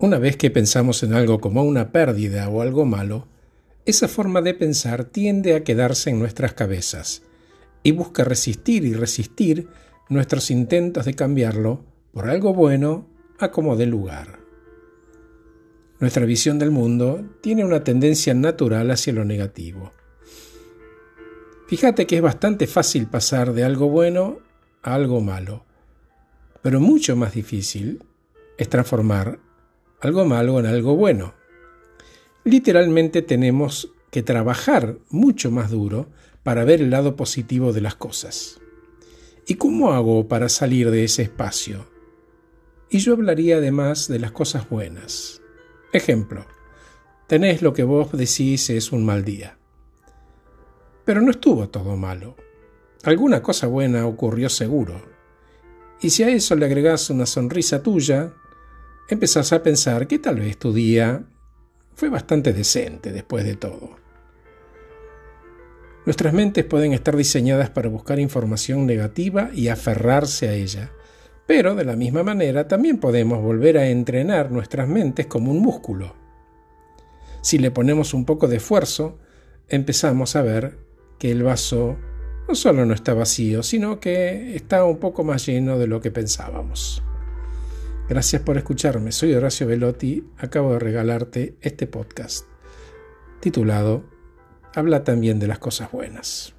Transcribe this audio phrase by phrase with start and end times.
[0.00, 3.26] Una vez que pensamos en algo como una pérdida o algo malo,
[3.84, 7.22] esa forma de pensar tiende a quedarse en nuestras cabezas
[7.82, 9.66] y busca resistir y resistir
[10.08, 13.08] nuestros intentos de cambiarlo por algo bueno
[13.40, 14.38] a como de lugar.
[15.98, 19.92] Nuestra visión del mundo tiene una tendencia natural hacia lo negativo.
[21.66, 24.38] Fíjate que es bastante fácil pasar de algo bueno
[24.80, 25.64] a algo malo,
[26.62, 28.04] pero mucho más difícil
[28.58, 29.40] es transformar
[30.00, 31.34] algo malo en algo bueno.
[32.44, 36.08] Literalmente tenemos que trabajar mucho más duro
[36.42, 38.60] para ver el lado positivo de las cosas.
[39.46, 41.86] ¿Y cómo hago para salir de ese espacio?
[42.90, 45.42] Y yo hablaría además de las cosas buenas.
[45.92, 46.46] Ejemplo,
[47.26, 49.58] tenés lo que vos decís es un mal día.
[51.04, 52.36] Pero no estuvo todo malo.
[53.04, 55.02] Alguna cosa buena ocurrió seguro.
[56.00, 58.32] Y si a eso le agregás una sonrisa tuya,
[59.08, 61.24] empezás a pensar que tal vez tu día
[61.94, 63.96] fue bastante decente después de todo.
[66.04, 70.92] Nuestras mentes pueden estar diseñadas para buscar información negativa y aferrarse a ella,
[71.46, 76.14] pero de la misma manera también podemos volver a entrenar nuestras mentes como un músculo.
[77.42, 79.18] Si le ponemos un poco de esfuerzo,
[79.68, 80.78] empezamos a ver
[81.18, 81.96] que el vaso
[82.48, 86.10] no solo no está vacío, sino que está un poco más lleno de lo que
[86.10, 87.02] pensábamos.
[88.08, 89.12] Gracias por escucharme.
[89.12, 90.24] Soy Horacio Velotti.
[90.38, 92.46] Acabo de regalarte este podcast
[93.40, 94.04] titulado
[94.74, 96.57] Habla también de las cosas buenas.